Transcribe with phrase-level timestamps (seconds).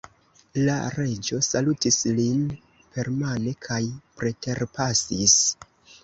[0.67, 2.39] La Reĝo salutis lin
[2.95, 3.77] permane kaj
[4.23, 5.37] preterpasis.